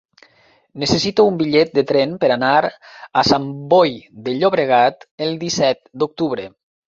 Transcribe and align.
Necessito 0.83 1.25
un 1.31 1.35
bitllet 1.41 1.75
de 1.79 1.81
tren 1.91 2.15
per 2.23 2.31
anar 2.35 2.55
a 3.21 3.25
Sant 3.31 3.45
Boi 3.75 3.93
de 4.29 4.35
Llobregat 4.39 5.07
el 5.27 5.37
disset 5.47 5.85
d'octubre. 6.05 6.47